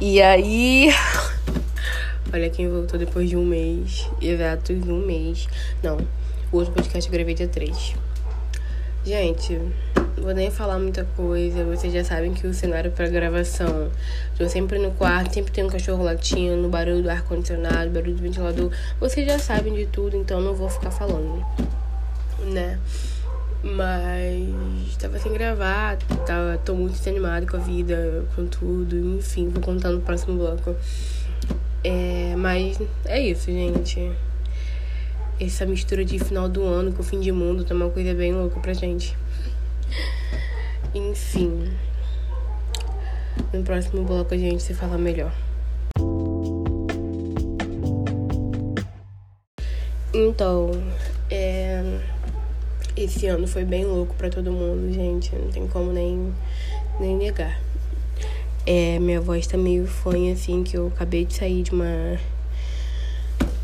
E 0.00 0.22
aí. 0.22 0.90
Olha 2.32 2.48
quem 2.50 2.68
voltou 2.68 2.98
depois 2.98 3.28
de 3.28 3.36
um 3.36 3.44
mês. 3.44 4.08
Exato, 4.22 4.72
um 4.72 5.04
mês. 5.04 5.48
Não, 5.82 5.96
o 6.52 6.56
outro 6.56 6.72
podcast 6.72 7.08
eu 7.08 7.12
gravei 7.12 7.34
dia 7.34 7.48
3. 7.48 7.94
Gente, 9.04 9.60
vou 10.16 10.32
nem 10.32 10.52
falar 10.52 10.78
muita 10.78 11.04
coisa. 11.16 11.64
Vocês 11.64 11.92
já 11.92 12.04
sabem 12.04 12.32
que 12.32 12.46
o 12.46 12.54
cenário 12.54 12.92
para 12.92 13.08
gravação. 13.08 13.90
Tô 14.36 14.48
sempre 14.48 14.78
no 14.78 14.92
quarto, 14.92 15.34
sempre 15.34 15.50
tem 15.50 15.64
um 15.64 15.68
cachorro 15.68 16.04
latindo, 16.04 16.68
barulho 16.68 17.02
do 17.02 17.10
ar-condicionado, 17.10 17.90
barulho 17.90 18.14
do 18.14 18.22
ventilador. 18.22 18.70
Vocês 19.00 19.26
já 19.26 19.38
sabem 19.40 19.74
de 19.74 19.86
tudo, 19.86 20.16
então 20.16 20.40
não 20.40 20.54
vou 20.54 20.68
ficar 20.68 20.92
falando. 20.92 21.44
Né? 22.52 22.78
Mas 23.62 24.96
tava 24.98 25.18
sem 25.18 25.32
gravar, 25.32 25.96
tava, 26.24 26.58
tô 26.58 26.74
muito 26.74 26.92
desanimado 26.92 27.44
com 27.46 27.56
a 27.56 27.60
vida, 27.60 28.24
com 28.36 28.46
tudo, 28.46 28.96
enfim, 29.16 29.48
vou 29.48 29.60
contar 29.60 29.90
no 29.90 30.00
próximo 30.00 30.36
bloco. 30.36 30.76
É, 31.82 32.36
mas 32.36 32.80
é 33.04 33.20
isso, 33.20 33.46
gente. 33.46 34.12
Essa 35.40 35.66
mistura 35.66 36.04
de 36.04 36.18
final 36.18 36.48
do 36.48 36.62
ano 36.62 36.92
com 36.92 37.02
fim 37.02 37.18
de 37.18 37.32
mundo 37.32 37.64
tá 37.64 37.74
uma 37.74 37.90
coisa 37.90 38.14
bem 38.14 38.32
louca 38.32 38.60
pra 38.60 38.72
gente. 38.72 39.16
Enfim. 40.94 41.72
No 43.52 43.62
próximo 43.64 44.04
bloco 44.04 44.34
a 44.34 44.38
gente 44.38 44.62
se 44.62 44.72
fala 44.72 44.96
melhor. 44.96 45.32
Então, 50.14 50.70
é 51.30 52.17
esse 53.04 53.26
ano 53.26 53.46
foi 53.46 53.64
bem 53.64 53.84
louco 53.84 54.14
para 54.14 54.28
todo 54.28 54.50
mundo, 54.50 54.92
gente. 54.92 55.34
Não 55.34 55.50
tem 55.50 55.66
como 55.68 55.92
nem, 55.92 56.32
nem 56.98 57.16
negar. 57.16 57.60
É, 58.66 58.98
minha 58.98 59.20
voz 59.20 59.46
tá 59.46 59.56
meio 59.56 59.86
fanha, 59.86 60.32
assim, 60.32 60.62
que 60.64 60.76
eu 60.76 60.88
acabei 60.88 61.24
de 61.24 61.34
sair 61.34 61.62
de 61.62 61.70
uma. 61.70 62.18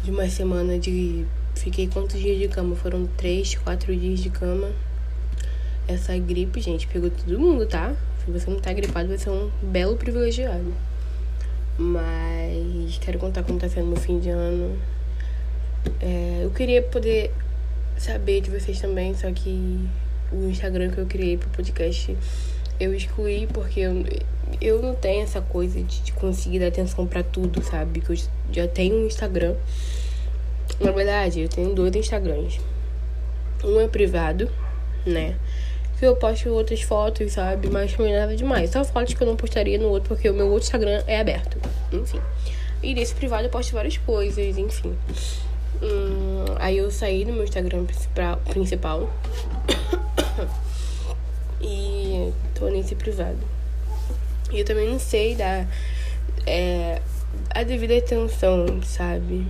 De 0.03 0.11
uma 0.11 0.29
semana 0.29 0.79
de. 0.79 1.27
Fiquei 1.55 1.89
quantos 1.89 2.21
dias 2.21 2.39
de 2.39 2.49
cama? 2.49 2.77
Foram 2.77 3.07
três, 3.17 3.55
quatro 3.57 3.95
dias 3.95 4.21
de 4.21 4.31
cama. 4.31 4.71
Essa 5.87 6.17
gripe, 6.17 6.61
gente, 6.61 6.87
pegou 6.87 7.11
todo 7.11 7.39
mundo, 7.39 7.67
tá? 7.67 7.95
Se 8.25 8.31
você 8.31 8.51
não 8.51 8.61
tá 8.61 8.73
gripado, 8.73 9.09
você 9.09 9.29
é 9.29 9.33
um 9.33 9.51
belo 9.63 9.97
privilegiado. 9.97 10.73
Mas 11.77 12.99
quero 12.99 13.19
contar 13.19 13.43
como 13.43 13.59
tá 13.59 13.69
sendo 13.69 13.89
meu 13.89 13.97
fim 13.97 14.19
de 14.19 14.31
ano. 14.31 14.79
É, 16.01 16.41
eu 16.43 16.51
queria 16.51 16.81
poder 16.83 17.31
saber 17.97 18.41
de 18.41 18.51
vocês 18.51 18.81
também, 18.81 19.15
só 19.15 19.31
que 19.33 19.89
o 20.33 20.49
Instagram 20.49 20.91
que 20.91 20.99
eu 20.99 21.07
criei 21.07 21.37
pro 21.37 21.49
podcast 21.51 22.17
eu 22.79 22.95
excluí 22.95 23.47
porque 23.47 23.81
eu, 23.81 24.05
eu 24.61 24.83
não 24.83 24.95
tenho 24.95 25.23
essa 25.23 25.41
coisa 25.41 25.81
de, 25.83 26.01
de 26.01 26.13
conseguir 26.13 26.59
dar 26.59 26.69
atenção 26.69 27.07
para 27.07 27.23
tudo, 27.23 27.63
sabe? 27.63 28.01
Que 28.01 28.11
eu 28.11 28.17
já 28.53 28.69
tenho 28.69 28.97
um 28.97 29.07
Instagram. 29.07 29.55
Na 30.81 30.91
verdade, 30.91 31.41
eu 31.41 31.49
tenho 31.49 31.75
dois 31.75 31.95
Instagrams. 31.95 32.61
Um 33.63 33.81
é 33.81 33.89
privado, 33.89 34.51
né? 35.07 35.37
Que 35.99 36.07
eu 36.07 36.17
posto 36.17 36.51
outras 36.51 36.83
fotos, 36.83 37.33
sabe? 37.33 37.69
Mas 37.71 37.97
não 37.97 38.07
é 38.07 38.19
nada 38.19 38.37
demais. 38.37 38.71
Só 38.71 38.85
fotos 38.85 39.15
que 39.15 39.23
eu 39.23 39.27
não 39.27 39.37
postaria 39.37 39.79
no 39.79 39.89
outro, 39.89 40.09
porque 40.09 40.29
o 40.29 40.35
meu 40.35 40.47
outro 40.47 40.65
Instagram 40.65 41.03
é 41.07 41.21
aberto. 41.21 41.59
Enfim. 41.93 42.21
E 42.83 42.95
nesse 42.95 43.15
privado 43.15 43.45
eu 43.45 43.51
posto 43.51 43.73
várias 43.73 43.97
coisas, 43.97 44.59
enfim. 44.59 44.95
Hum, 45.83 46.45
aí 46.59 46.79
eu 46.79 46.91
saí 46.91 47.25
do 47.25 47.33
meu 47.33 47.45
Instagram 47.45 47.85
principal 48.49 49.11
e 51.61 52.33
tô 52.55 52.69
nesse 52.69 52.95
privado. 52.95 53.39
E 54.53 54.61
eu 54.61 54.65
também 54.65 54.89
não 54.89 54.99
sei 54.99 55.35
dar 55.35 55.67
é, 56.47 57.01
a 57.51 57.63
devida 57.63 57.97
atenção, 57.97 58.83
sabe? 58.83 59.47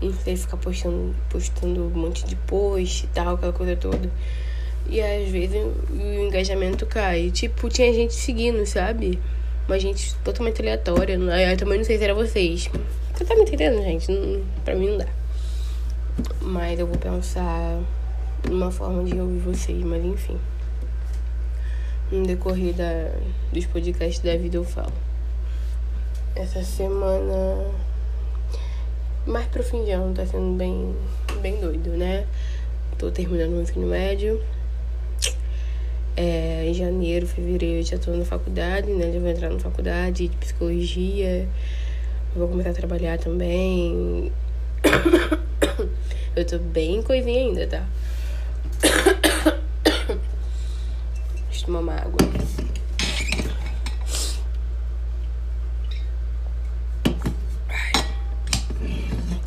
Não 0.00 0.12
sei 0.12 0.36
ficar 0.36 0.56
postando, 0.56 1.14
postando 1.28 1.84
um 1.84 1.90
monte 1.90 2.24
de 2.24 2.34
post 2.34 3.04
e 3.04 3.08
tal, 3.08 3.34
aquela 3.34 3.52
coisa 3.52 3.76
toda. 3.76 4.10
E 4.88 5.00
às 5.00 5.28
vezes 5.28 5.56
o 5.90 6.20
engajamento 6.26 6.86
cai. 6.86 7.30
Tipo, 7.30 7.68
tinha 7.68 7.92
gente 7.92 8.14
seguindo, 8.14 8.64
sabe? 8.66 9.18
Uma 9.68 9.78
gente 9.78 10.14
totalmente 10.24 10.60
aleatória. 10.60 11.14
Eu 11.14 11.56
também 11.56 11.78
não 11.78 11.84
sei 11.84 11.98
se 11.98 12.04
era 12.04 12.14
vocês. 12.14 12.68
Você 13.22 13.28
tá 13.28 13.36
me 13.36 13.42
entendendo, 13.42 13.80
gente? 13.84 14.44
Pra 14.64 14.74
mim 14.74 14.88
não 14.88 14.98
dá. 14.98 15.06
Mas 16.40 16.80
eu 16.80 16.88
vou 16.88 16.98
pensar 16.98 17.80
numa 18.50 18.68
forma 18.68 19.04
de 19.04 19.14
ouvir 19.14 19.38
vocês, 19.38 19.80
mas 19.84 20.04
enfim. 20.04 20.36
No 22.10 22.26
decorrer 22.26 22.74
da, 22.74 23.12
dos 23.52 23.64
podcasts 23.66 24.18
da 24.24 24.36
vida 24.36 24.56
eu 24.56 24.64
falo. 24.64 24.92
Essa 26.34 26.64
semana. 26.64 27.64
Mais 29.24 29.46
pro 29.46 29.62
fim 29.62 29.84
de 29.84 29.92
ano 29.92 30.12
tá 30.12 30.26
sendo 30.26 30.56
bem, 30.56 30.92
bem 31.40 31.60
doido, 31.60 31.90
né? 31.90 32.26
Tô 32.98 33.08
terminando 33.12 33.52
o 33.52 33.62
ensino 33.62 33.86
médio. 33.86 34.42
É, 36.16 36.64
em 36.66 36.74
janeiro, 36.74 37.24
fevereiro 37.28 37.86
já 37.86 37.98
tô 37.98 38.10
na 38.10 38.24
faculdade, 38.24 38.90
né? 38.90 39.12
Já 39.12 39.20
vou 39.20 39.28
entrar 39.28 39.48
na 39.48 39.60
faculdade 39.60 40.26
de 40.26 40.36
psicologia. 40.38 41.48
Vou 42.34 42.48
começar 42.48 42.70
a 42.70 42.72
trabalhar 42.72 43.18
também. 43.18 44.32
Eu 46.34 46.46
tô 46.46 46.58
bem 46.58 47.02
coisinha 47.02 47.40
ainda, 47.40 47.66
tá? 47.66 47.86
Deixa 51.50 51.60
eu 51.60 51.66
tomar 51.66 51.80
uma 51.80 51.92
água. 51.92 52.16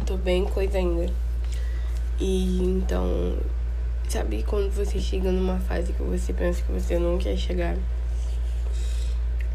Tô 0.06 0.16
bem 0.18 0.46
coisa 0.46 0.78
ainda. 0.78 1.12
E 2.20 2.62
então, 2.62 3.36
sabe 4.08 4.44
quando 4.44 4.70
você 4.72 5.00
chega 5.00 5.32
numa 5.32 5.60
fase 5.62 5.92
que 5.92 6.04
você 6.04 6.32
pensa 6.34 6.62
que 6.62 6.72
você 6.72 7.00
não 7.00 7.18
quer 7.18 7.36
chegar? 7.36 7.76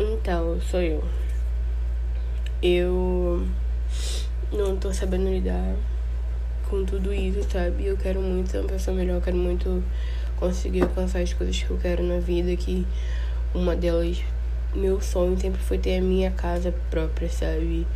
Então, 0.01 0.61
sou 0.61 0.83
eu 0.83 1.05
eu 2.62 3.47
não 4.53 4.76
tô 4.76 4.93
sabendo 4.93 5.28
lidar 5.28 5.75
com 6.69 6.84
tudo 6.84 7.12
isso, 7.12 7.43
sabe? 7.50 7.87
Eu 7.87 7.97
quero 7.97 8.21
muito 8.21 8.50
ser 8.50 8.59
uma 8.59 8.69
pessoa 8.69 8.97
melhor, 8.97 9.16
eu 9.16 9.21
quero 9.21 9.37
muito 9.37 9.82
conseguir 10.37 10.82
alcançar 10.82 11.20
as 11.20 11.32
coisas 11.32 11.62
que 11.62 11.70
eu 11.70 11.78
quero 11.78 12.03
na 12.03 12.19
vida, 12.19 12.54
que 12.56 12.87
uma 13.54 13.75
delas, 13.75 14.22
meu 14.75 15.00
sonho 15.00 15.38
sempre 15.38 15.60
foi 15.60 15.78
ter 15.78 15.99
a 15.99 16.03
minha 16.03 16.31
casa 16.31 16.75
própria, 16.91 17.28
sabe? 17.28 17.87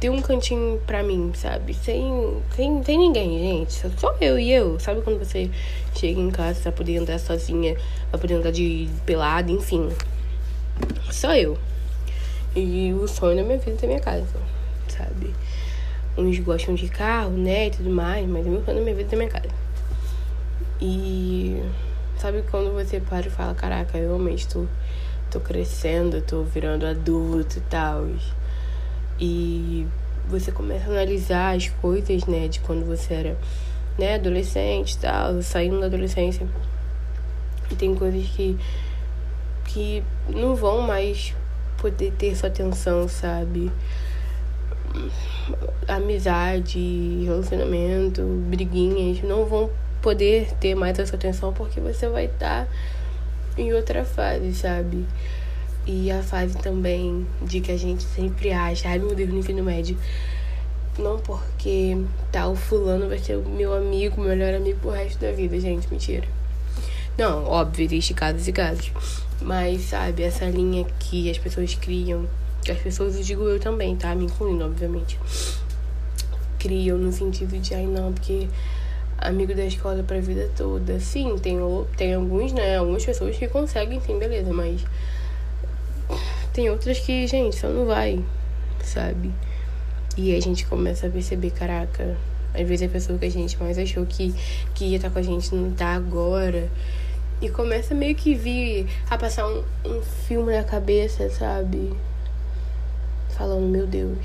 Ter 0.00 0.10
um 0.10 0.20
cantinho 0.20 0.80
pra 0.86 1.02
mim, 1.02 1.32
sabe? 1.34 1.74
Sem, 1.74 2.40
sem, 2.54 2.84
sem 2.84 2.98
ninguém, 2.98 3.38
gente. 3.38 3.72
Só 3.98 4.16
eu 4.20 4.38
e 4.38 4.52
eu. 4.52 4.78
Sabe 4.78 5.00
quando 5.00 5.18
você 5.18 5.50
chega 5.96 6.20
em 6.20 6.30
casa 6.30 6.60
pra 6.62 6.72
poder 6.72 6.98
andar 6.98 7.18
sozinha, 7.18 7.76
pra 8.10 8.18
poder 8.18 8.34
andar 8.34 8.52
de 8.52 8.88
pelado, 9.04 9.50
enfim. 9.50 9.88
Só 11.10 11.34
eu. 11.34 11.58
E 12.56 12.92
o 12.94 13.06
sonho 13.06 13.36
da 13.36 13.42
minha 13.42 13.58
vida 13.58 13.72
é 13.72 13.76
ter 13.76 13.86
minha 13.86 14.00
casa, 14.00 14.26
sabe? 14.88 15.34
Uns 16.16 16.38
gostam 16.40 16.74
de 16.74 16.88
carro, 16.88 17.30
né, 17.30 17.66
e 17.66 17.70
tudo 17.70 17.90
mais, 17.90 18.26
mas 18.26 18.46
o 18.46 18.50
meu 18.50 18.64
sonho 18.64 18.78
da 18.78 18.82
minha 18.82 18.96
vida 18.96 19.08
é 19.08 19.10
ter 19.10 19.16
minha 19.16 19.28
casa. 19.28 19.48
E 20.80 21.62
sabe 22.16 22.42
quando 22.50 22.72
você 22.72 23.00
para 23.00 23.26
e 23.26 23.30
fala, 23.30 23.54
caraca, 23.54 23.98
eu 23.98 24.08
realmente 24.08 24.48
tô, 24.48 24.66
tô 25.30 25.40
crescendo, 25.40 26.20
tô 26.22 26.42
virando 26.42 26.86
adulto 26.86 27.58
e 27.58 27.62
tal. 27.62 28.06
E 29.20 29.86
você 30.28 30.50
começa 30.50 30.86
a 30.86 30.92
analisar 30.92 31.56
as 31.56 31.68
coisas, 31.68 32.24
né, 32.26 32.48
de 32.48 32.60
quando 32.60 32.84
você 32.86 33.14
era, 33.14 33.38
né, 33.98 34.14
adolescente 34.14 34.92
e 34.92 34.98
tal, 34.98 35.42
saindo 35.42 35.80
da 35.80 35.86
adolescência. 35.86 36.46
E 37.70 37.74
tem 37.74 37.94
coisas 37.94 38.26
que, 38.28 38.58
que 39.66 40.02
não 40.28 40.56
vão 40.56 40.80
mais 40.80 41.34
poder 41.78 42.12
ter 42.18 42.36
sua 42.36 42.48
atenção, 42.48 43.08
sabe? 43.08 43.70
Amizade, 45.86 47.24
relacionamento, 47.24 48.22
briguinhas 48.48 49.22
não 49.22 49.46
vão 49.46 49.70
poder 50.02 50.52
ter 50.60 50.74
mais 50.74 50.98
a 50.98 51.06
sua 51.06 51.16
atenção 51.16 51.52
porque 51.52 51.80
você 51.80 52.08
vai 52.08 52.26
estar 52.26 52.68
em 53.56 53.72
outra 53.72 54.04
fase, 54.04 54.54
sabe? 54.54 55.04
E 55.86 56.10
a 56.10 56.22
fase 56.22 56.56
também 56.58 57.26
de 57.42 57.60
que 57.60 57.72
a 57.72 57.78
gente 57.78 58.02
sempre 58.02 58.52
acha, 58.52 58.88
ai 58.88 58.98
meu 58.98 59.14
Deus, 59.14 59.30
no 59.30 59.38
ensino 59.38 59.62
médio. 59.62 59.96
Não 60.98 61.18
porque 61.18 61.96
tal 62.32 62.56
fulano 62.56 63.08
vai 63.08 63.18
ser 63.18 63.38
meu 63.38 63.72
amigo, 63.72 64.20
melhor 64.20 64.52
amigo 64.52 64.80
pro 64.80 64.90
resto 64.90 65.20
da 65.20 65.30
vida, 65.32 65.58
gente, 65.60 65.88
mentira. 65.88 66.26
Não, 67.16 67.44
óbvio, 67.44 67.84
existe 67.84 68.14
casos 68.14 68.46
e 68.48 68.52
casos. 68.52 69.27
Mas, 69.40 69.82
sabe, 69.82 70.22
essa 70.22 70.44
linha 70.46 70.84
que 70.98 71.30
as 71.30 71.38
pessoas 71.38 71.74
criam, 71.74 72.26
que 72.64 72.72
as 72.72 72.78
pessoas, 72.78 73.16
eu 73.16 73.22
digo 73.22 73.42
eu 73.44 73.60
também, 73.60 73.94
tá? 73.96 74.14
Me 74.14 74.24
incluindo, 74.24 74.64
obviamente. 74.64 75.18
Criam 76.58 76.98
no 76.98 77.12
sentido 77.12 77.58
de, 77.58 77.74
ai 77.74 77.86
não, 77.86 78.12
porque 78.12 78.48
amigo 79.18 79.54
da 79.54 79.64
escola 79.64 80.02
pra 80.02 80.20
vida 80.20 80.50
toda. 80.56 80.98
Sim, 81.00 81.36
tem, 81.38 81.58
tem 81.96 82.14
alguns, 82.14 82.52
né? 82.52 82.76
Algumas 82.76 83.04
pessoas 83.04 83.36
que 83.36 83.48
conseguem, 83.48 84.00
sim, 84.00 84.18
beleza, 84.18 84.52
mas 84.52 84.84
tem 86.52 86.70
outras 86.70 86.98
que, 86.98 87.26
gente, 87.26 87.56
só 87.56 87.68
não 87.68 87.86
vai, 87.86 88.22
sabe? 88.82 89.30
E 90.16 90.34
a 90.34 90.40
gente 90.40 90.66
começa 90.66 91.06
a 91.06 91.10
perceber, 91.10 91.50
caraca, 91.50 92.16
às 92.54 92.66
vezes 92.66 92.88
a 92.88 92.90
pessoa 92.90 93.18
que 93.18 93.26
a 93.26 93.30
gente 93.30 93.56
mais 93.62 93.78
achou 93.78 94.04
que, 94.06 94.34
que 94.74 94.86
ia 94.86 94.96
estar 94.96 95.10
com 95.10 95.18
a 95.18 95.22
gente 95.22 95.54
não 95.54 95.70
tá 95.70 95.94
agora. 95.94 96.68
E 97.40 97.48
começa 97.48 97.94
meio 97.94 98.16
que 98.16 98.34
vir 98.34 98.88
a 99.08 99.16
passar 99.16 99.46
um, 99.46 99.62
um 99.84 100.02
filme 100.02 100.52
na 100.52 100.64
cabeça, 100.64 101.30
sabe? 101.30 101.92
Falando, 103.30 103.68
meu 103.68 103.86
Deus. 103.86 104.18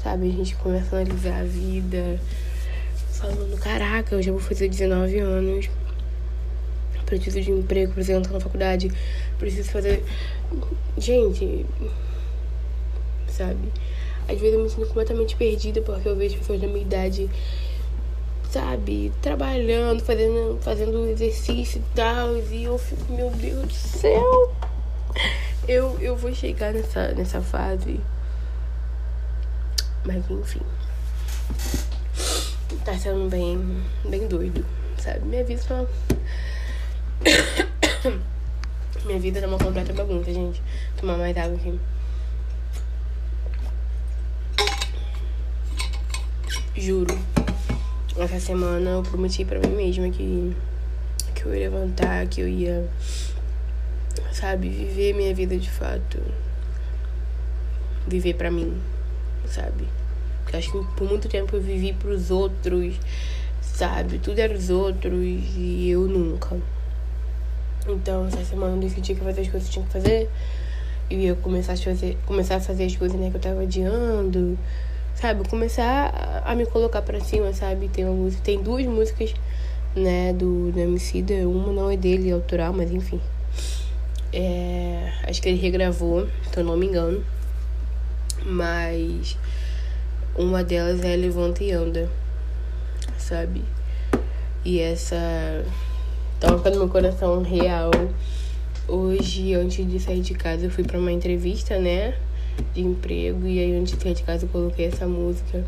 Sabe, 0.00 0.28
a 0.28 0.32
gente 0.32 0.54
começa 0.56 0.96
a 0.96 1.00
analisar 1.00 1.40
a 1.40 1.44
vida. 1.44 2.20
Falando, 3.10 3.58
caraca, 3.58 4.14
eu 4.14 4.22
já 4.22 4.30
vou 4.30 4.40
fazer 4.40 4.68
19 4.68 5.18
anos. 5.18 5.68
Preciso 7.04 7.40
de 7.40 7.50
emprego, 7.50 7.92
preciso 7.92 8.18
entrar 8.18 8.32
na 8.32 8.40
faculdade. 8.40 8.90
Preciso 9.38 9.70
fazer. 9.70 10.04
Gente. 10.96 11.66
Sabe? 13.28 13.72
Às 14.28 14.40
vezes 14.40 14.54
eu 14.54 14.62
me 14.62 14.70
sinto 14.70 14.86
completamente 14.86 15.34
perdida 15.34 15.82
porque 15.82 16.08
eu 16.08 16.16
vejo 16.16 16.38
pessoas 16.38 16.60
da 16.60 16.68
minha 16.68 16.82
idade 16.82 17.28
sabe, 18.52 19.10
trabalhando, 19.22 20.04
fazendo, 20.04 20.58
fazendo 20.60 21.08
exercício 21.08 21.80
e 21.80 21.96
tal. 21.96 22.36
E 22.36 22.64
eu 22.64 22.76
fico, 22.76 23.10
meu 23.12 23.30
Deus 23.30 23.66
do 23.66 23.72
céu. 23.72 24.54
Eu, 25.66 25.98
eu 26.00 26.14
vou 26.16 26.34
chegar 26.34 26.72
nessa, 26.72 27.12
nessa 27.12 27.40
fase. 27.40 27.98
Mas 30.04 30.28
enfim. 30.30 30.60
Tá 32.84 32.98
sendo 32.98 33.30
bem, 33.30 33.82
bem 34.04 34.28
doido, 34.28 34.66
sabe? 34.98 35.20
Minha 35.20 35.44
vida 35.44 35.62
tá. 35.66 35.86
Minha 39.06 39.18
vida 39.18 39.40
tá 39.40 39.46
uma 39.46 39.58
completa 39.58 39.92
bagunça, 39.92 40.32
gente. 40.32 40.60
Tomar 40.96 41.16
mais 41.16 41.36
água 41.36 41.56
aqui. 41.56 41.80
Juro 46.76 47.41
essa 48.16 48.38
semana 48.38 48.90
eu 48.90 49.02
prometi 49.02 49.44
para 49.44 49.58
mim 49.58 49.74
mesma 49.74 50.10
que, 50.10 50.54
que 51.34 51.46
eu 51.46 51.54
ia 51.54 51.70
levantar, 51.70 52.26
que 52.26 52.40
eu 52.40 52.48
ia, 52.48 52.86
sabe, 54.32 54.68
viver 54.68 55.14
minha 55.14 55.34
vida 55.34 55.56
de 55.56 55.70
fato. 55.70 56.20
Viver 58.06 58.34
para 58.34 58.50
mim, 58.50 58.76
sabe? 59.46 59.86
Porque 60.42 60.56
acho 60.56 60.72
que 60.72 60.96
por 60.96 61.08
muito 61.08 61.28
tempo 61.28 61.56
eu 61.56 61.60
vivi 61.60 61.92
pros 61.92 62.30
outros, 62.30 62.96
sabe? 63.62 64.18
Tudo 64.18 64.38
era 64.38 64.52
os 64.52 64.68
outros 64.68 65.24
e 65.24 65.88
eu 65.88 66.02
nunca. 66.02 66.56
Então, 67.88 68.26
essa 68.26 68.44
semana 68.44 68.76
eu 68.76 68.80
decidi 68.80 69.14
que 69.14 69.20
fazer 69.20 69.40
as 69.40 69.48
coisas 69.48 69.68
que 69.68 69.78
eu 69.78 69.84
tinha 69.84 69.86
que 69.86 69.92
fazer. 69.92 70.30
E 71.08 71.26
eu 71.26 71.36
começar 71.36 71.74
a 71.74 71.76
fazer, 71.76 72.18
começar 72.26 72.56
a 72.56 72.60
fazer 72.60 72.84
as 72.84 72.96
coisas 72.96 73.18
né, 73.18 73.30
que 73.30 73.36
eu 73.36 73.40
tava 73.40 73.62
adiando 73.62 74.58
sabe, 75.22 75.48
começar 75.48 76.42
a 76.44 76.52
me 76.56 76.66
colocar 76.66 77.00
pra 77.00 77.20
cima, 77.20 77.52
sabe? 77.52 77.86
Tem 77.86 78.04
música, 78.04 78.42
tem 78.42 78.60
duas 78.60 78.84
músicas, 78.86 79.32
né, 79.94 80.32
do, 80.32 80.72
do 80.72 80.80
Emicida, 80.80 81.48
uma 81.48 81.72
não 81.72 81.88
é 81.88 81.96
dele, 81.96 82.30
é 82.30 82.32
autoral, 82.32 82.72
mas 82.72 82.90
enfim. 82.90 83.20
É, 84.32 85.12
acho 85.22 85.40
que 85.40 85.48
ele 85.48 85.60
regravou, 85.60 86.26
se 86.52 86.58
eu 86.58 86.64
não 86.64 86.76
me 86.76 86.86
engano. 86.86 87.24
Mas 88.44 89.38
uma 90.36 90.64
delas 90.64 91.04
é 91.04 91.14
Levanta 91.14 91.62
e 91.62 91.70
Anda, 91.70 92.10
sabe? 93.16 93.62
E 94.64 94.80
essa 94.80 95.64
toca 96.40 96.68
no 96.70 96.78
meu 96.78 96.88
coração 96.88 97.42
real. 97.42 97.92
Hoje, 98.88 99.54
antes 99.54 99.88
de 99.88 100.00
sair 100.00 100.20
de 100.20 100.34
casa, 100.34 100.66
eu 100.66 100.70
fui 100.70 100.82
para 100.82 100.98
uma 100.98 101.12
entrevista, 101.12 101.78
né? 101.78 102.12
De 102.74 102.80
emprego. 102.82 103.46
E 103.46 103.58
aí, 103.58 103.76
antes 103.76 103.96
de 103.96 104.02
sair 104.02 104.14
de 104.14 104.22
casa, 104.22 104.44
eu 104.44 104.48
coloquei 104.48 104.86
essa 104.86 105.06
música. 105.06 105.64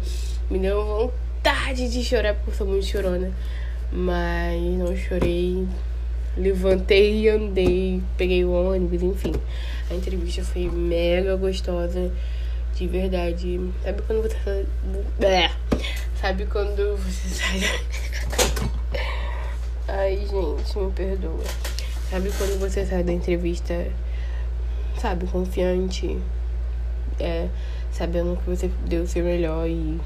Me 0.51 0.59
deu 0.59 0.85
vontade 0.85 1.89
de 1.91 2.05
chorar, 2.05 2.35
porque 2.35 2.51
eu 2.51 2.55
sou 2.55 2.67
muito 2.67 2.87
chorona. 2.87 3.31
Mas 3.93 4.61
não 4.79 4.97
chorei. 4.97 5.67
Levantei 6.37 7.23
e 7.23 7.29
andei, 7.29 8.03
peguei 8.17 8.45
o 8.45 8.51
ônibus, 8.51 9.03
enfim. 9.03 9.33
A 9.89 9.95
entrevista 9.95 10.43
foi 10.43 10.69
mega 10.69 11.37
gostosa, 11.37 12.11
de 12.75 12.87
verdade. 12.89 13.61
Sabe 13.85 14.03
quando 14.03 14.23
você. 14.23 14.67
Sabe 16.21 16.47
quando 16.47 16.97
você 16.97 17.29
sai. 17.29 17.61
Ai, 19.87 20.17
gente, 20.17 20.79
me 20.79 20.91
perdoa. 20.91 21.45
Sabe 22.11 22.31
quando 22.37 22.59
você 22.59 22.85
sai 22.85 23.03
da 23.03 23.13
entrevista, 23.13 23.87
sabe, 24.99 25.27
confiante, 25.27 26.19
é, 27.19 27.49
sabendo 27.91 28.37
que 28.37 28.51
você 28.51 28.71
deu 28.87 29.03
o 29.03 29.07
seu 29.07 29.25
melhor 29.25 29.69
e. 29.69 30.01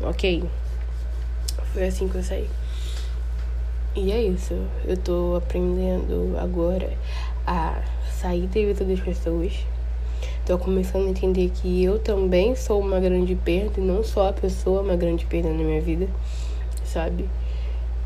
Ok. 0.00 0.44
Foi 1.72 1.84
assim 1.84 2.08
que 2.08 2.16
eu 2.16 2.22
saí. 2.22 2.48
E 3.94 4.10
é 4.10 4.22
isso. 4.22 4.54
Eu 4.86 4.96
tô 4.96 5.36
aprendendo 5.36 6.36
agora 6.38 6.92
a 7.46 7.82
sair 8.10 8.46
da 8.46 8.60
vida 8.60 8.84
das 8.84 9.00
pessoas. 9.00 9.66
Tô 10.46 10.58
começando 10.58 11.06
a 11.06 11.10
entender 11.10 11.50
que 11.50 11.84
eu 11.84 11.98
também 11.98 12.56
sou 12.56 12.80
uma 12.80 12.98
grande 12.98 13.34
perda, 13.34 13.80
e 13.80 13.80
não 13.80 14.02
só 14.02 14.28
a 14.28 14.32
pessoa 14.32 14.82
uma 14.82 14.96
grande 14.96 15.24
perda 15.26 15.48
na 15.48 15.62
minha 15.62 15.80
vida, 15.80 16.08
sabe? 16.84 17.28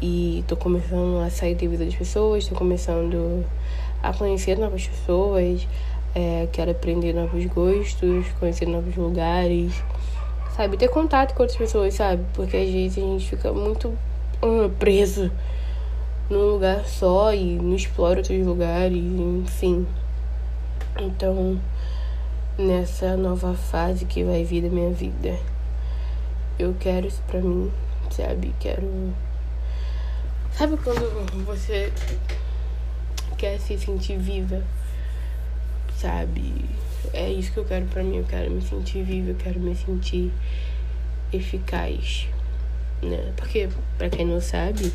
E 0.03 0.45
tô 0.47 0.57
começando 0.57 1.25
a 1.25 1.31
sair 1.31 1.55
da 1.55 1.67
vida 1.67 1.85
das 1.85 1.95
pessoas, 1.95 2.47
tô 2.47 2.55
começando 2.55 3.45
a 4.03 4.13
conhecer 4.13 4.59
novas 4.59 4.87
pessoas, 4.87 5.67
é, 6.17 6.49
quero 6.51 6.71
aprender 6.71 7.13
novos 7.13 7.45
gostos, 7.45 8.27
conhecer 8.41 8.67
novos 8.67 8.97
lugares, 8.97 9.75
sabe? 10.57 10.79
Ter 10.79 10.89
contato 10.89 11.35
com 11.35 11.43
outras 11.43 11.59
pessoas, 11.59 11.93
sabe? 11.93 12.25
Porque 12.33 12.57
às 12.57 12.71
vezes 12.71 12.97
a 12.97 13.01
gente 13.03 13.29
fica 13.29 13.53
muito 13.53 13.89
uh, 14.43 14.71
preso 14.79 15.31
num 16.31 16.53
lugar 16.53 16.87
só 16.87 17.35
e 17.35 17.59
não 17.59 17.77
explora 17.77 18.21
outros 18.21 18.47
lugares, 18.47 18.97
enfim. 18.97 19.87
Então, 20.99 21.61
nessa 22.57 23.15
nova 23.15 23.53
fase 23.53 24.07
que 24.07 24.25
vai 24.25 24.43
vir 24.43 24.63
da 24.63 24.71
minha 24.71 24.93
vida, 24.93 25.39
eu 26.59 26.75
quero 26.81 27.09
isso 27.09 27.23
pra 27.27 27.43
mim, 27.43 27.71
sabe? 28.09 28.55
Quero. 28.59 29.13
Sabe 30.53 30.79
quando 30.79 31.45
você 31.45 31.93
quer 33.37 33.61
se 33.61 33.77
sentir 33.77 34.17
viva? 34.17 34.63
Sabe? 35.97 36.65
É 37.13 37.31
isso 37.31 37.53
que 37.53 37.59
eu 37.59 37.65
quero 37.65 37.87
para 37.87 38.03
mim. 38.03 38.19
Eu 38.19 38.25
quero 38.25 38.51
me 38.51 38.63
sentir 38.63 39.03
viva, 39.03 39.31
eu 39.31 39.37
quero 39.37 39.59
me 39.59 39.75
sentir 39.75 40.31
eficaz, 41.33 42.29
né? 43.03 43.33
Porque, 43.37 43.69
para 43.99 44.09
quem 44.09 44.27
não 44.27 44.41
sabe, 44.41 44.93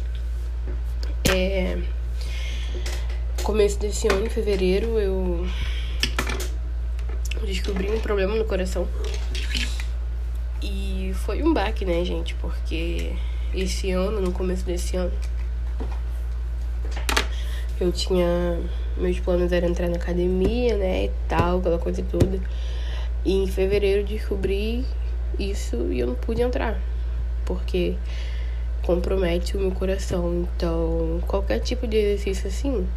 é. 1.29 1.77
Começo 3.43 3.79
desse 3.79 4.07
ano, 4.07 4.25
em 4.25 4.29
fevereiro, 4.29 4.99
eu 4.99 5.47
descobri 7.43 7.89
um 7.89 7.99
problema 7.99 8.35
no 8.35 8.45
coração. 8.45 8.87
E 10.61 11.11
foi 11.25 11.41
um 11.41 11.51
baque, 11.51 11.83
né, 11.83 12.05
gente? 12.05 12.35
Porque 12.35 13.13
esse 13.53 13.91
ano, 13.91 14.21
no 14.21 14.31
começo 14.31 14.63
desse 14.63 14.95
ano, 14.95 15.11
eu 17.79 17.91
tinha 17.91 18.61
meus 18.97 19.19
planos 19.19 19.51
eram 19.51 19.69
entrar 19.69 19.89
na 19.89 19.95
academia, 19.95 20.77
né, 20.77 21.05
e 21.05 21.11
tal, 21.27 21.59
aquela 21.59 21.79
coisa 21.79 22.03
toda. 22.03 22.39
E 23.23 23.33
em 23.33 23.47
fevereiro 23.47 24.05
descobri 24.05 24.85
isso 25.39 25.75
e 25.91 25.99
eu 25.99 26.07
não 26.07 26.15
pude 26.15 26.41
entrar, 26.41 26.79
porque 27.45 27.95
compromete 28.83 29.55
o 29.55 29.59
meu 29.59 29.71
coração. 29.71 30.47
Então, 30.55 31.19
qualquer 31.27 31.59
tipo 31.59 31.87
de 31.87 31.97
exercício 31.97 32.47
assim, 32.47 32.87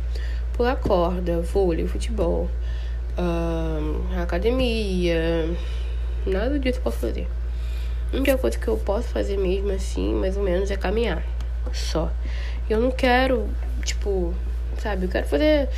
pular 0.55 0.77
corda, 0.77 1.41
vôlei, 1.41 1.87
futebol, 1.87 2.49
academia, 4.21 5.49
nada 6.27 6.59
disso 6.59 6.79
eu 6.79 6.83
posso 6.83 6.99
fazer. 6.99 7.29
A 8.13 8.17
única 8.17 8.39
coisa 8.39 8.59
que 8.59 8.69
eu 8.69 8.77
posso 8.77 9.09
fazer 9.09 9.37
mesmo 9.37 9.73
assim, 9.73 10.15
mais 10.15 10.37
ou 10.37 10.43
menos, 10.43 10.71
é 10.71 10.77
caminhar. 10.77 11.23
Só. 11.73 12.11
Eu 12.71 12.81
não 12.81 12.91
quero, 12.91 13.49
tipo, 13.85 14.33
sabe? 14.85 15.07
Eu 15.07 15.09
quero 15.09 15.26
fazer. 15.26 15.69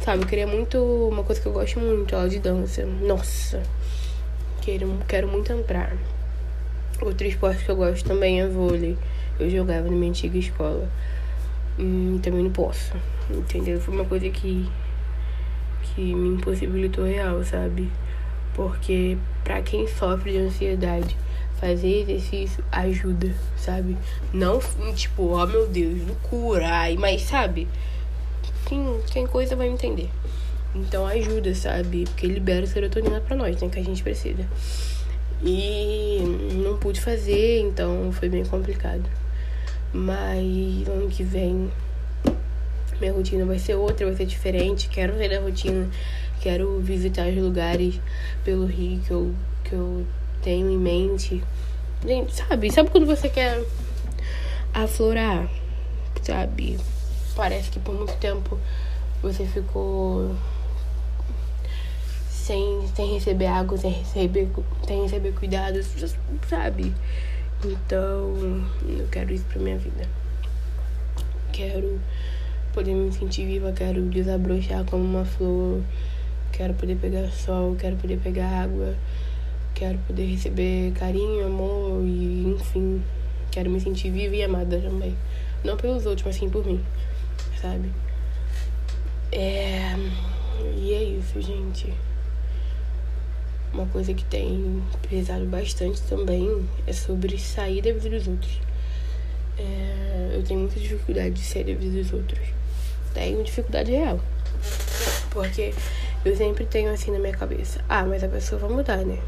Sabe, 0.00 0.24
eu 0.24 0.26
queria 0.26 0.46
muito. 0.46 0.76
Uma 1.08 1.22
coisa 1.22 1.40
que 1.40 1.46
eu 1.46 1.52
gosto 1.52 1.78
muito, 1.78 2.14
aula 2.14 2.28
de 2.28 2.40
dança. 2.40 2.84
Nossa! 2.84 3.62
Quero, 4.60 4.98
quero 5.06 5.28
muito 5.28 5.52
entrar. 5.52 5.96
Outro 7.00 7.26
esporte 7.26 7.64
que 7.64 7.70
eu 7.70 7.76
gosto 7.76 8.04
também 8.04 8.40
é 8.40 8.48
vôlei. 8.48 8.98
Eu 9.38 9.48
jogava 9.48 9.88
na 9.88 9.96
minha 9.96 10.10
antiga 10.10 10.36
escola. 10.36 10.88
Hum, 11.78 12.18
também 12.22 12.42
não 12.42 12.50
posso. 12.50 12.92
Entendeu? 13.30 13.80
Foi 13.80 13.94
uma 13.94 14.04
coisa 14.04 14.28
que. 14.28 14.68
que 15.82 16.14
me 16.14 16.36
impossibilitou 16.36 17.04
real, 17.04 17.42
sabe? 17.44 17.88
Porque 18.54 19.16
pra 19.44 19.62
quem 19.62 19.86
sofre 19.86 20.32
de 20.32 20.38
ansiedade, 20.38 21.16
fazer 21.60 22.02
exercício 22.02 22.62
ajuda, 22.72 23.32
sabe? 23.56 23.96
Não, 24.32 24.60
tipo, 24.94 25.22
oh 25.22 25.46
meu 25.46 25.66
Deus, 25.68 26.06
não 26.06 26.14
cura, 26.16 26.68
mas 26.98 27.22
sabe? 27.22 27.68
Quem, 28.66 29.00
quem 29.10 29.26
coisa 29.26 29.56
vai 29.56 29.68
entender. 29.68 30.10
Então 30.74 31.06
ajuda, 31.06 31.54
sabe? 31.54 32.04
Porque 32.04 32.26
libera 32.26 32.66
serotonina 32.66 33.20
pra 33.20 33.36
nós, 33.36 33.60
né? 33.60 33.68
Que 33.68 33.78
a 33.78 33.84
gente 33.84 34.02
precisa. 34.02 34.46
E 35.42 36.20
não 36.64 36.78
pude 36.78 37.00
fazer, 37.00 37.60
então 37.60 38.12
foi 38.12 38.28
bem 38.28 38.44
complicado. 38.44 39.04
Mas 39.92 40.88
ano 40.88 41.08
que 41.10 41.22
vem 41.22 41.70
minha 43.02 43.12
rotina 43.12 43.44
vai 43.44 43.58
ser 43.58 43.74
outra, 43.74 44.06
vai 44.06 44.14
ser 44.14 44.26
diferente. 44.26 44.88
Quero 44.88 45.14
ver 45.14 45.34
a 45.34 45.40
rotina, 45.40 45.90
quero 46.40 46.78
visitar 46.78 47.26
os 47.26 47.36
lugares 47.36 48.00
pelo 48.44 48.64
Rio 48.64 49.00
que 49.00 49.10
eu, 49.10 49.34
que 49.64 49.72
eu 49.72 50.06
tenho 50.40 50.70
em 50.70 50.78
mente. 50.78 51.42
Gente, 52.06 52.34
sabe? 52.34 52.70
Sabe 52.70 52.90
quando 52.90 53.06
você 53.06 53.28
quer 53.28 53.60
aflorar? 54.72 55.50
Sabe? 56.22 56.78
Parece 57.34 57.70
que 57.70 57.80
por 57.80 57.94
muito 57.94 58.14
tempo 58.18 58.58
você 59.22 59.46
ficou 59.46 60.34
sem, 62.28 62.86
sem 62.94 63.14
receber 63.14 63.46
água, 63.46 63.78
sem 63.78 63.90
receber, 63.90 64.48
sem 64.86 65.02
receber 65.02 65.32
cuidados, 65.32 65.88
sabe? 66.48 66.92
Então, 67.64 68.34
eu 68.88 69.06
quero 69.10 69.32
isso 69.32 69.44
pra 69.44 69.60
minha 69.60 69.78
vida. 69.78 70.08
Quero 71.52 72.00
poder 72.72 72.94
me 72.94 73.12
sentir 73.12 73.46
viva, 73.46 73.72
quero 73.72 74.02
desabrochar 74.02 74.84
como 74.84 75.04
uma 75.04 75.24
flor, 75.24 75.80
quero 76.52 76.74
poder 76.74 76.96
pegar 76.96 77.30
sol, 77.30 77.76
quero 77.78 77.96
poder 77.96 78.18
pegar 78.18 78.64
água, 78.64 78.94
quero 79.74 79.98
poder 80.06 80.26
receber 80.26 80.92
carinho, 80.92 81.46
amor 81.46 82.02
e 82.02 82.56
enfim, 82.56 83.02
quero 83.50 83.70
me 83.70 83.78
sentir 83.78 84.10
viva 84.10 84.34
e 84.34 84.42
amada 84.42 84.78
também. 84.80 85.16
Não 85.62 85.76
pelos 85.76 86.04
outros, 86.06 86.26
mas 86.26 86.36
sim 86.36 86.50
por 86.50 86.66
mim, 86.66 86.82
sabe? 87.62 87.90
É. 89.30 89.94
E 90.76 90.92
é 90.92 91.02
isso, 91.04 91.40
gente. 91.40 91.92
Uma 93.72 93.86
coisa 93.86 94.12
que 94.12 94.24
tem 94.24 94.82
pesado 95.08 95.46
bastante 95.46 96.02
também 96.02 96.68
é 96.86 96.92
sobre 96.92 97.38
sair 97.38 97.80
da 97.80 97.92
vida 97.92 98.10
dos 98.10 98.28
outros. 98.28 98.60
É, 99.58 100.32
eu 100.34 100.42
tenho 100.42 100.60
muita 100.60 100.78
dificuldade 100.78 101.30
de 101.30 101.40
sair 101.40 101.64
da 101.64 101.74
vida 101.74 102.02
dos 102.02 102.12
outros. 102.12 102.46
Tenho 103.14 103.42
dificuldade 103.42 103.90
real. 103.90 104.20
Porque 105.30 105.72
eu 106.24 106.36
sempre 106.36 106.66
tenho 106.66 106.92
assim 106.92 107.10
na 107.10 107.18
minha 107.18 107.34
cabeça: 107.34 107.82
ah, 107.88 108.04
mas 108.04 108.22
a 108.22 108.28
pessoa 108.28 108.60
vai 108.60 108.70
mudar, 108.70 108.98
né? 108.98 109.18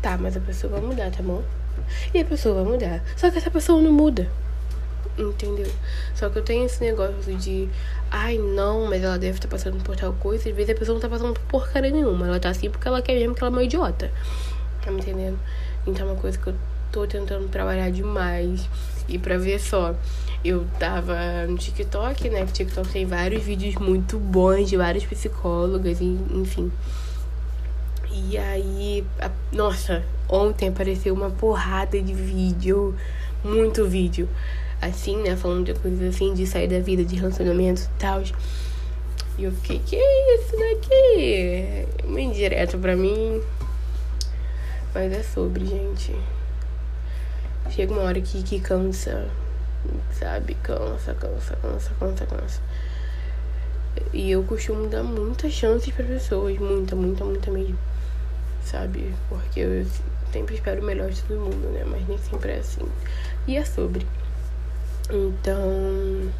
Tá, 0.00 0.16
mas 0.16 0.36
a 0.36 0.40
pessoa 0.40 0.72
vai 0.72 0.80
mudar, 0.80 1.10
tá 1.10 1.22
bom? 1.22 1.42
E 2.14 2.20
a 2.20 2.24
pessoa 2.24 2.62
vai 2.62 2.72
mudar. 2.72 3.02
Só 3.16 3.30
que 3.30 3.38
essa 3.38 3.50
pessoa 3.50 3.80
não 3.80 3.92
muda. 3.92 4.30
Entendeu? 5.16 5.70
Só 6.14 6.28
que 6.28 6.38
eu 6.38 6.42
tenho 6.42 6.66
esse 6.66 6.82
negócio 6.82 7.36
de, 7.36 7.68
ai 8.10 8.36
não, 8.36 8.86
mas 8.86 9.02
ela 9.02 9.16
deve 9.16 9.38
estar 9.38 9.48
passando 9.48 9.82
por 9.82 9.94
tal 9.94 10.12
coisa. 10.14 10.48
Às 10.48 10.54
vezes 10.54 10.74
a 10.74 10.78
pessoa 10.78 10.94
não 10.94 11.00
tá 11.00 11.08
passando 11.08 11.34
por 11.34 11.42
porcaria 11.42 11.90
nenhuma. 11.90 12.26
Ela 12.26 12.40
tá 12.40 12.48
assim 12.48 12.68
porque 12.68 12.88
ela 12.88 13.00
quer 13.00 13.14
mesmo 13.14 13.34
que 13.34 13.42
ela 13.42 13.50
é 13.50 13.54
uma 13.54 13.62
idiota. 13.62 14.10
Tá 14.84 14.90
me 14.90 15.00
entendendo? 15.00 15.38
Então 15.86 16.08
é 16.08 16.12
uma 16.12 16.20
coisa 16.20 16.36
que 16.36 16.48
eu 16.48 16.54
tô 16.90 17.06
tentando 17.06 17.48
trabalhar 17.48 17.90
demais. 17.90 18.68
E 19.08 19.18
pra 19.18 19.38
ver 19.38 19.60
só, 19.60 19.94
eu 20.44 20.66
tava 20.80 21.46
no 21.46 21.56
TikTok, 21.56 22.28
né? 22.28 22.42
O 22.42 22.46
TikTok 22.46 22.88
tem 22.88 23.06
vários 23.06 23.42
vídeos 23.44 23.76
muito 23.76 24.18
bons 24.18 24.68
de 24.68 24.76
várias 24.76 25.04
psicólogas, 25.04 26.00
enfim. 26.00 26.72
E 28.10 28.36
aí, 28.36 29.04
a, 29.20 29.30
nossa, 29.52 30.04
ontem 30.28 30.68
apareceu 30.68 31.14
uma 31.14 31.30
porrada 31.30 32.00
de 32.00 32.14
vídeo, 32.14 32.94
muito 33.44 33.86
vídeo 33.86 34.28
assim, 34.86 35.16
né? 35.22 35.36
Falando 35.36 35.66
de 35.66 35.74
coisas 35.78 36.14
assim, 36.14 36.34
de 36.34 36.46
sair 36.46 36.68
da 36.68 36.80
vida, 36.80 37.04
de 37.04 37.16
relacionamento 37.16 37.82
e 37.82 37.98
tal. 37.98 38.22
E 39.36 39.44
eu 39.44 39.52
fiquei, 39.52 39.80
que 39.80 39.96
é 39.96 40.34
isso 40.36 40.52
daqui? 40.52 41.86
Uma 42.04 42.20
indireta 42.20 42.78
pra 42.78 42.94
mim. 42.94 43.42
Mas 44.94 45.12
é 45.12 45.22
sobre, 45.22 45.66
gente. 45.66 46.14
Chega 47.70 47.92
uma 47.92 48.02
hora 48.02 48.20
que, 48.20 48.42
que 48.42 48.60
cansa, 48.60 49.28
sabe? 50.12 50.54
Cansa, 50.62 51.14
cansa, 51.14 51.56
cansa, 51.56 51.90
cansa, 51.98 52.26
cansa. 52.26 52.62
E 54.12 54.30
eu 54.30 54.44
costumo 54.44 54.88
dar 54.88 55.02
muitas 55.02 55.52
chances 55.52 55.92
para 55.92 56.04
pessoas, 56.04 56.56
muita, 56.58 56.94
muita, 56.94 57.24
muita 57.24 57.50
mesmo. 57.50 57.78
Sabe? 58.62 59.12
Porque 59.28 59.60
eu 59.60 59.84
sempre 60.32 60.54
espero 60.54 60.80
o 60.80 60.84
melhor 60.84 61.10
de 61.10 61.22
todo 61.22 61.40
mundo, 61.40 61.72
né? 61.72 61.84
Mas 61.84 62.06
nem 62.06 62.18
sempre 62.18 62.52
é 62.52 62.58
assim. 62.58 62.86
E 63.48 63.56
é 63.56 63.64
sobre. 63.64 64.06
Então, 65.10 66.30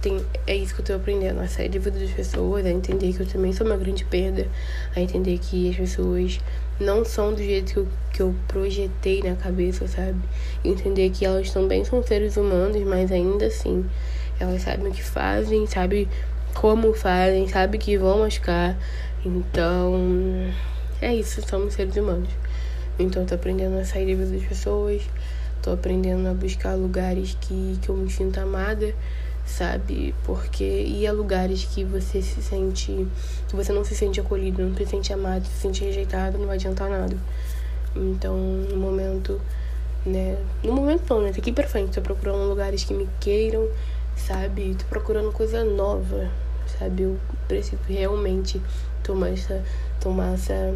tem, 0.00 0.24
é 0.46 0.54
isso 0.54 0.74
que 0.74 0.80
eu 0.80 0.84
tô 0.84 0.92
aprendendo, 0.94 1.40
a 1.40 1.48
sair 1.48 1.68
da 1.68 1.78
vida 1.78 1.98
das 1.98 2.10
pessoas, 2.10 2.64
a 2.64 2.70
entender 2.70 3.12
que 3.12 3.20
eu 3.20 3.26
também 3.26 3.52
sou 3.52 3.66
uma 3.66 3.76
grande 3.76 4.04
perda, 4.04 4.46
a 4.94 5.00
entender 5.00 5.38
que 5.38 5.70
as 5.70 5.76
pessoas 5.76 6.40
não 6.78 7.04
são 7.04 7.32
do 7.32 7.42
jeito 7.42 7.72
que 7.72 7.78
eu, 7.78 7.88
que 8.12 8.22
eu 8.22 8.34
projetei 8.46 9.22
na 9.22 9.34
cabeça, 9.34 9.88
sabe? 9.88 10.20
Entender 10.64 11.10
que 11.10 11.24
elas 11.24 11.50
também 11.50 11.84
são 11.84 12.02
seres 12.02 12.36
humanos, 12.36 12.80
mas 12.82 13.10
ainda 13.10 13.46
assim, 13.46 13.84
elas 14.38 14.62
sabem 14.62 14.88
o 14.88 14.92
que 14.92 15.02
fazem, 15.02 15.66
sabem 15.66 16.08
como 16.54 16.92
fazem, 16.92 17.48
sabem 17.48 17.80
que 17.80 17.96
vão 17.96 18.20
machucar. 18.20 18.76
Então, 19.24 20.50
é 21.00 21.14
isso, 21.14 21.40
somos 21.48 21.74
seres 21.74 21.96
humanos. 21.96 22.28
Então, 22.98 23.22
eu 23.22 23.28
tô 23.28 23.34
aprendendo 23.34 23.78
a 23.78 23.84
sair 23.84 24.06
da 24.06 24.22
vida 24.22 24.36
das 24.36 24.46
pessoas, 24.46 25.02
Tô 25.62 25.70
aprendendo 25.70 26.28
a 26.28 26.34
buscar 26.34 26.74
lugares 26.74 27.36
que, 27.40 27.78
que 27.80 27.88
eu 27.88 27.96
me 27.96 28.10
sinto 28.10 28.38
amada, 28.38 28.92
sabe? 29.46 30.12
Porque 30.24 30.64
ir 30.64 31.06
a 31.06 31.12
lugares 31.12 31.64
que 31.64 31.84
você 31.84 32.20
se 32.20 32.42
sente. 32.42 33.06
que 33.48 33.54
você 33.54 33.72
não 33.72 33.84
se 33.84 33.94
sente 33.94 34.20
acolhido, 34.20 34.62
não 34.62 34.76
se 34.76 34.84
sente 34.86 35.12
amado, 35.12 35.46
se 35.46 35.60
sente 35.60 35.84
rejeitado, 35.84 36.36
não 36.36 36.46
vai 36.46 36.56
adiantar 36.56 36.90
nada. 36.90 37.16
Então, 37.94 38.36
no 38.36 38.76
momento, 38.76 39.40
né? 40.04 40.36
No 40.64 40.72
momento 40.72 41.02
não, 41.08 41.22
né? 41.22 41.32
Daqui 41.32 41.52
pra 41.52 41.68
frente, 41.68 41.92
tô 41.92 42.00
procurando 42.00 42.48
lugares 42.48 42.82
que 42.82 42.92
me 42.92 43.08
queiram, 43.20 43.68
sabe? 44.16 44.74
Tô 44.74 44.84
procurando 44.86 45.30
coisa 45.30 45.62
nova, 45.64 46.28
sabe? 46.78 47.04
Eu 47.04 47.18
preciso 47.46 47.78
realmente 47.86 48.60
tomar 49.02 49.30
essa, 49.30 49.62
tomar 50.00 50.34
essa 50.34 50.74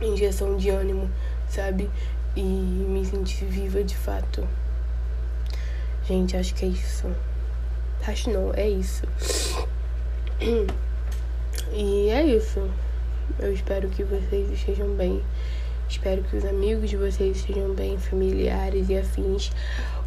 injeção 0.00 0.56
de 0.56 0.70
ânimo, 0.70 1.10
sabe? 1.48 1.90
E 2.38 2.42
me 2.42 3.04
sentir 3.04 3.46
viva 3.46 3.82
de 3.82 3.96
fato. 3.96 4.46
Gente, 6.06 6.36
acho 6.36 6.54
que 6.54 6.64
é 6.64 6.68
isso. 6.68 7.10
Acho 8.06 8.30
não, 8.30 8.54
é 8.54 8.68
isso. 8.68 9.02
E 11.72 12.08
é 12.10 12.24
isso. 12.24 12.70
Eu 13.40 13.52
espero 13.52 13.88
que 13.88 14.04
vocês 14.04 14.50
estejam 14.52 14.94
bem. 14.94 15.20
Espero 15.88 16.22
que 16.22 16.36
os 16.36 16.44
amigos 16.44 16.88
de 16.88 16.96
vocês 16.96 17.38
estejam 17.38 17.74
bem, 17.74 17.98
familiares 17.98 18.88
e 18.88 18.96
afins. 18.96 19.50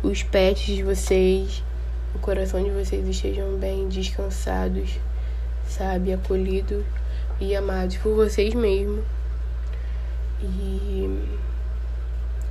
Os 0.02 0.24
pets 0.24 0.74
de 0.74 0.84
vocês, 0.84 1.62
o 2.16 2.20
coração 2.20 2.64
de 2.64 2.72
vocês 2.72 3.06
estejam 3.08 3.58
bem, 3.58 3.90
descansados, 3.90 4.98
sabe? 5.68 6.14
Acolhidos 6.14 6.86
e 7.42 7.56
amados 7.56 7.98
por 7.98 8.16
vocês 8.16 8.54
mesmos. 8.54 9.04
E 10.42 11.28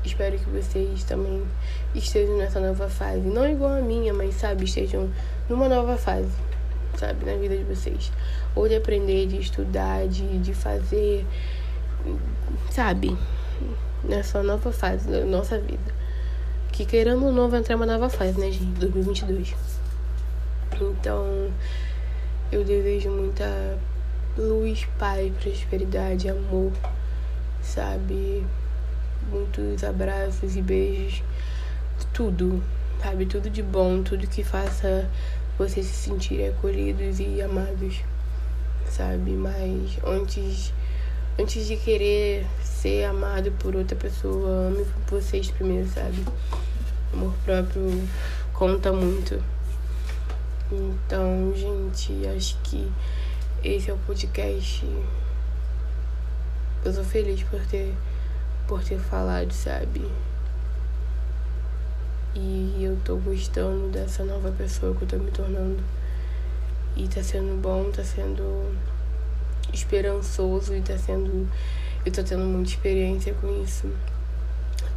Espero 0.05 0.39
que 0.39 0.49
vocês 0.49 1.05
também 1.05 1.43
estejam 1.95 2.39
nessa 2.39 2.59
nova 2.59 2.89
fase. 2.89 3.21
Não 3.21 3.49
igual 3.49 3.73
a 3.73 3.81
minha, 3.81 4.15
mas 4.15 4.35
sabe, 4.35 4.65
estejam 4.65 5.11
numa 5.49 5.69
nova 5.69 5.97
fase, 5.99 6.31
sabe, 6.97 7.25
na 7.27 7.37
vida 7.37 7.57
de 7.57 7.65
vocês. 7.65 8.11
Ou 8.55 8.67
de 8.67 8.77
aprender, 8.77 9.27
de 9.27 9.39
estudar, 9.39 10.09
de, 10.09 10.39
de 10.39 10.55
fazer, 10.55 11.27
sabe, 12.71 13.17
nessa 14.03 14.43
nova 14.43 14.73
fase 14.73 15.07
da 15.07 15.25
nossa 15.25 15.59
vida. 15.59 16.01
Que 16.73 16.87
querendo 16.87 17.27
ou 17.27 17.33
não 17.33 17.51
vai 17.51 17.61
entrar 17.61 17.77
uma 17.77 17.87
nova 17.87 18.09
fase, 18.09 18.41
né, 18.41 18.51
gente? 18.51 18.65
2022. 18.79 19.55
Então, 20.81 21.51
eu 22.51 22.65
desejo 22.65 23.11
muita 23.11 23.79
luz, 24.39 24.87
paz, 24.99 25.31
prosperidade, 25.43 26.29
amor, 26.29 26.73
sabe? 27.61 28.47
Muitos 29.29 29.83
abraços 29.85 30.57
e 30.57 30.63
beijos, 30.63 31.23
tudo, 32.13 32.63
sabe? 33.03 33.27
Tudo 33.27 33.51
de 33.51 33.63
bom, 33.63 34.03
tudo 34.03 34.27
que 34.27 34.45
faça 34.45 35.09
vocês 35.59 35.87
se 35.87 36.09
sentirem 36.09 36.49
acolhidos 36.49 37.21
e 37.21 37.43
amados, 37.43 38.01
sabe? 38.89 39.33
Mas 39.33 39.99
antes, 40.05 40.73
antes 41.39 41.67
de 41.67 41.77
querer 41.77 42.47
ser 42.63 43.05
amado 43.05 43.53
por 43.53 43.77
outra 43.77 43.97
pessoa, 43.97 44.69
ame 44.69 44.87
vocês 45.09 45.51
primeiro, 45.51 45.87
sabe? 45.89 46.25
Amor 47.13 47.35
próprio 47.45 48.09
conta 48.53 48.93
muito. 48.93 49.43
Então, 50.73 51.53
gente, 51.55 52.27
acho 52.29 52.57
que 52.63 52.91
esse 53.63 53.91
é 53.91 53.93
o 53.93 53.99
podcast. 53.99 54.87
Eu 56.85 56.93
sou 56.93 57.05
feliz 57.05 57.43
por 57.43 57.61
ter 57.67 57.95
por 58.71 58.85
ter 58.85 59.01
falado, 59.01 59.51
sabe? 59.53 60.09
E 62.37 62.77
eu 62.81 62.97
tô 63.05 63.17
gostando 63.17 63.89
dessa 63.89 64.23
nova 64.23 64.53
pessoa 64.53 64.95
que 64.95 65.03
eu 65.03 65.09
tô 65.09 65.17
me 65.17 65.33
tornando. 65.33 65.83
E 66.97 67.09
tá 67.09 67.21
sendo 67.21 67.61
bom, 67.61 67.91
tá 67.91 68.05
sendo 68.05 68.73
esperançoso 69.73 70.73
e 70.73 70.81
tá 70.83 70.97
sendo. 70.97 71.49
Eu 72.07 72.13
tô 72.13 72.23
tendo 72.23 72.45
muita 72.45 72.71
experiência 72.71 73.35
com 73.35 73.61
isso. 73.61 73.91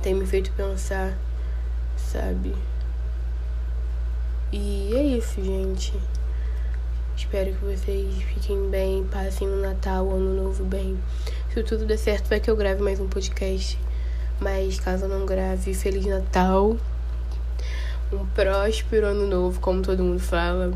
Tem 0.04 0.14
me 0.14 0.28
feito 0.28 0.52
pensar, 0.52 1.18
sabe? 1.98 2.54
E 4.52 4.94
é 4.96 5.04
isso, 5.18 5.44
gente. 5.44 6.00
Espero 7.18 7.52
que 7.54 7.66
vocês 7.66 8.22
fiquem 8.22 8.70
bem, 8.70 9.04
passem 9.06 9.48
o 9.48 9.62
Natal, 9.62 10.06
o 10.06 10.16
Ano 10.16 10.44
Novo 10.44 10.64
bem. 10.64 10.96
Se 11.54 11.62
tudo 11.62 11.86
der 11.86 12.00
certo, 12.00 12.30
vai 12.30 12.40
que 12.40 12.50
eu 12.50 12.56
grave 12.56 12.82
mais 12.82 13.00
um 13.00 13.08
podcast. 13.08 13.78
Mas 14.40 14.80
caso 14.80 15.06
eu 15.06 15.08
não 15.08 15.24
grave, 15.24 15.72
Feliz 15.76 16.04
Natal. 16.04 16.76
Um 18.12 18.26
próspero 18.34 19.06
ano 19.06 19.28
novo, 19.28 19.60
como 19.60 19.84
todo 19.84 20.04
mundo 20.04 20.20
fala. 20.20 20.74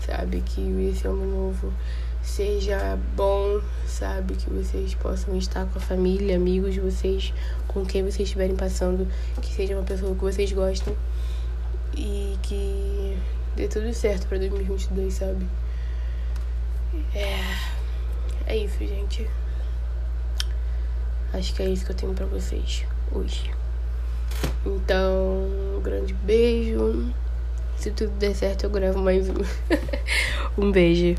Sabe? 0.00 0.40
Que 0.40 0.62
esse 0.90 1.06
ano 1.06 1.26
novo 1.26 1.70
seja 2.22 2.98
bom, 3.14 3.60
sabe? 3.86 4.36
Que 4.36 4.48
vocês 4.48 4.94
possam 4.94 5.36
estar 5.36 5.66
com 5.66 5.78
a 5.78 5.82
família, 5.82 6.36
amigos 6.36 6.72
de 6.72 6.80
vocês, 6.80 7.34
com 7.68 7.84
quem 7.84 8.02
vocês 8.02 8.20
estiverem 8.20 8.56
passando, 8.56 9.06
que 9.42 9.52
seja 9.52 9.74
uma 9.74 9.84
pessoa 9.84 10.14
que 10.14 10.22
vocês 10.22 10.50
gostam 10.50 10.96
e 11.94 12.38
que 12.42 13.18
dê 13.54 13.68
tudo 13.68 13.92
certo 13.92 14.26
para 14.28 14.38
2022, 14.38 15.12
sabe? 15.12 15.46
É, 17.14 17.38
é 18.46 18.56
isso, 18.56 18.78
gente. 18.78 19.28
Acho 21.36 21.52
que 21.52 21.62
é 21.62 21.68
isso 21.68 21.84
que 21.84 21.92
eu 21.92 21.96
tenho 21.96 22.14
para 22.14 22.24
vocês 22.24 22.86
hoje. 23.12 23.50
Então, 24.64 25.46
um 25.76 25.82
grande 25.82 26.14
beijo. 26.14 27.12
Se 27.76 27.90
tudo 27.90 28.10
der 28.12 28.34
certo, 28.34 28.64
eu 28.64 28.70
gravo 28.70 29.00
mais 29.00 29.28
um. 29.28 29.34
um 30.56 30.72
beijo. 30.72 31.14